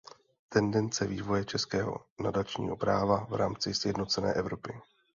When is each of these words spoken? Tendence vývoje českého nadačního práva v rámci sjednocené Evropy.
Tendence 0.49 1.07
vývoje 1.07 1.45
českého 1.45 1.99
nadačního 2.19 2.77
práva 2.77 3.25
v 3.25 3.33
rámci 3.35 3.73
sjednocené 3.73 4.33
Evropy. 4.33 4.73